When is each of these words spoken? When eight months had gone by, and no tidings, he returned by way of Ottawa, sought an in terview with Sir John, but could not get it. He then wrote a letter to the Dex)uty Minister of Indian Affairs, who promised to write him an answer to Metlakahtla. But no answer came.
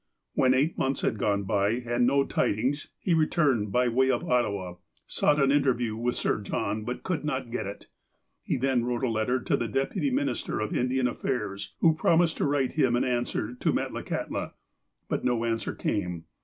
When 0.33 0.55
eight 0.55 0.79
months 0.79 1.01
had 1.01 1.19
gone 1.19 1.43
by, 1.43 1.73
and 1.73 2.07
no 2.07 2.23
tidings, 2.25 2.87
he 2.97 3.13
returned 3.13 3.71
by 3.71 3.87
way 3.87 4.09
of 4.09 4.27
Ottawa, 4.27 4.77
sought 5.05 5.39
an 5.39 5.51
in 5.51 5.61
terview 5.61 5.95
with 5.95 6.15
Sir 6.15 6.41
John, 6.41 6.83
but 6.85 7.03
could 7.03 7.23
not 7.23 7.51
get 7.51 7.67
it. 7.67 7.85
He 8.41 8.57
then 8.57 8.83
wrote 8.83 9.03
a 9.03 9.07
letter 9.09 9.39
to 9.43 9.55
the 9.55 9.69
Dex)uty 9.69 10.11
Minister 10.11 10.59
of 10.59 10.75
Indian 10.75 11.07
Affairs, 11.07 11.75
who 11.81 11.93
promised 11.93 12.37
to 12.37 12.45
write 12.45 12.71
him 12.71 12.95
an 12.95 13.03
answer 13.03 13.53
to 13.53 13.71
Metlakahtla. 13.71 14.53
But 15.07 15.23
no 15.23 15.45
answer 15.45 15.75
came. 15.75 16.23